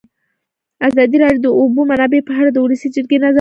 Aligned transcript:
ازادي 0.87 1.17
راډیو 1.23 1.41
د 1.43 1.45
د 1.45 1.49
اوبو 1.59 1.81
منابع 1.91 2.19
په 2.25 2.33
اړه 2.39 2.49
د 2.51 2.57
ولسي 2.65 2.87
جرګې 2.95 3.05
نظرونه 3.05 3.19
شریک 3.21 3.21
کړي. 3.21 3.29